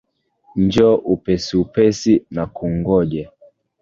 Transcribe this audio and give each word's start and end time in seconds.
Njoo 0.61 0.95
upesi 1.15 1.53
upesi 1.57 2.13
nakungoja. 2.31 3.29